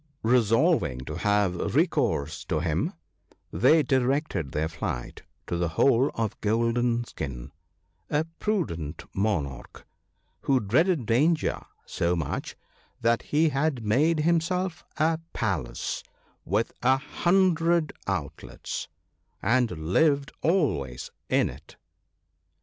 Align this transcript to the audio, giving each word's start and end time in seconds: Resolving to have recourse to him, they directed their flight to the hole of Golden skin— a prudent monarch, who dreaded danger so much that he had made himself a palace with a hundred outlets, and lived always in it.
Resolving 0.23 1.01
to 1.01 1.17
have 1.17 1.75
recourse 1.75 2.43
to 2.45 2.59
him, 2.59 2.93
they 3.53 3.83
directed 3.83 4.51
their 4.51 4.67
flight 4.67 5.21
to 5.45 5.57
the 5.57 5.69
hole 5.77 6.09
of 6.15 6.41
Golden 6.41 7.03
skin— 7.03 7.51
a 8.09 8.23
prudent 8.39 9.03
monarch, 9.13 9.85
who 10.39 10.59
dreaded 10.59 11.05
danger 11.05 11.63
so 11.85 12.15
much 12.15 12.55
that 13.01 13.21
he 13.21 13.49
had 13.49 13.85
made 13.85 14.21
himself 14.21 14.83
a 14.97 15.19
palace 15.33 16.01
with 16.45 16.73
a 16.81 16.97
hundred 16.97 17.93
outlets, 18.07 18.87
and 19.39 19.69
lived 19.69 20.31
always 20.41 21.11
in 21.29 21.47
it. 21.47 21.75